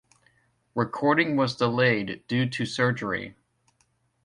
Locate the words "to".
2.49-2.65